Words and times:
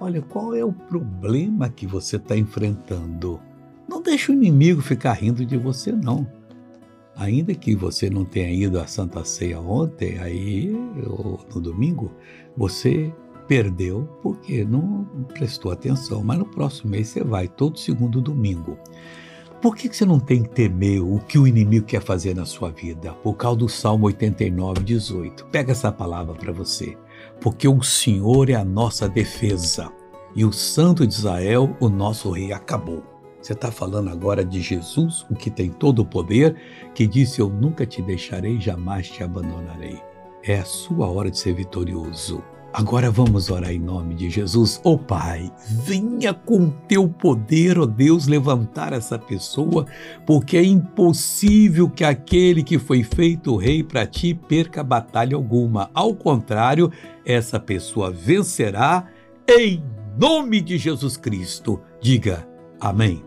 Olha, 0.00 0.22
qual 0.22 0.54
é 0.54 0.64
o 0.64 0.72
problema 0.72 1.68
que 1.68 1.86
você 1.86 2.16
está 2.16 2.36
enfrentando? 2.36 3.40
Não 3.88 4.00
deixe 4.00 4.30
o 4.30 4.34
inimigo 4.34 4.80
ficar 4.80 5.12
rindo 5.14 5.44
de 5.44 5.56
você, 5.56 5.90
não. 5.90 6.26
Ainda 7.16 7.52
que 7.52 7.74
você 7.74 8.08
não 8.08 8.24
tenha 8.24 8.50
ido 8.50 8.78
à 8.78 8.86
Santa 8.86 9.24
Ceia 9.24 9.58
ontem, 9.58 10.18
aí, 10.18 10.68
no 11.52 11.60
domingo, 11.60 12.12
você 12.56 13.12
perdeu 13.48 14.08
porque 14.22 14.64
não 14.64 15.04
prestou 15.34 15.72
atenção. 15.72 16.22
Mas 16.22 16.38
no 16.38 16.46
próximo 16.46 16.92
mês 16.92 17.08
você 17.08 17.24
vai, 17.24 17.48
todo 17.48 17.78
segundo 17.78 18.20
domingo. 18.20 18.78
Por 19.60 19.74
que 19.74 19.88
você 19.88 20.04
não 20.04 20.20
tem 20.20 20.44
que 20.44 20.50
temer 20.50 21.02
o 21.02 21.18
que 21.18 21.36
o 21.40 21.46
inimigo 21.46 21.86
quer 21.86 22.00
fazer 22.00 22.36
na 22.36 22.46
sua 22.46 22.70
vida? 22.70 23.12
Por 23.14 23.34
causa 23.34 23.58
do 23.58 23.68
Salmo 23.68 24.06
89, 24.06 24.84
18. 24.84 25.46
Pega 25.46 25.72
essa 25.72 25.90
palavra 25.90 26.34
para 26.36 26.52
você. 26.52 26.96
Porque 27.40 27.68
o 27.68 27.82
Senhor 27.82 28.50
é 28.50 28.54
a 28.54 28.64
nossa 28.64 29.08
defesa 29.08 29.92
e 30.34 30.44
o 30.44 30.52
Santo 30.52 31.06
de 31.06 31.14
Israel, 31.14 31.76
o 31.80 31.88
nosso 31.88 32.30
rei, 32.30 32.52
acabou. 32.52 33.02
Você 33.40 33.52
está 33.52 33.70
falando 33.70 34.10
agora 34.10 34.44
de 34.44 34.60
Jesus, 34.60 35.24
o 35.30 35.34
que 35.34 35.50
tem 35.50 35.70
todo 35.70 36.00
o 36.00 36.04
poder, 36.04 36.56
que 36.94 37.06
disse: 37.06 37.40
Eu 37.40 37.48
nunca 37.48 37.86
te 37.86 38.02
deixarei, 38.02 38.60
jamais 38.60 39.08
te 39.08 39.22
abandonarei. 39.22 40.00
É 40.42 40.58
a 40.58 40.64
sua 40.64 41.08
hora 41.08 41.30
de 41.30 41.38
ser 41.38 41.54
vitorioso. 41.54 42.42
Agora 42.72 43.10
vamos 43.10 43.50
orar 43.50 43.72
em 43.72 43.78
nome 43.78 44.14
de 44.14 44.28
Jesus. 44.28 44.80
Ó 44.84 44.92
oh, 44.92 44.98
Pai, 44.98 45.50
venha 45.66 46.34
com 46.34 46.68
teu 46.68 47.08
poder, 47.08 47.78
ó 47.78 47.82
oh 47.82 47.86
Deus, 47.86 48.26
levantar 48.26 48.92
essa 48.92 49.18
pessoa, 49.18 49.86
porque 50.26 50.56
é 50.56 50.62
impossível 50.62 51.88
que 51.88 52.04
aquele 52.04 52.62
que 52.62 52.78
foi 52.78 53.02
feito 53.02 53.56
rei 53.56 53.82
para 53.82 54.06
ti 54.06 54.34
perca 54.34 54.84
batalha 54.84 55.34
alguma. 55.34 55.90
Ao 55.94 56.14
contrário, 56.14 56.92
essa 57.24 57.58
pessoa 57.58 58.10
vencerá 58.10 59.06
em 59.48 59.82
nome 60.18 60.60
de 60.60 60.76
Jesus 60.76 61.16
Cristo. 61.16 61.80
Diga 62.00 62.46
amém. 62.78 63.24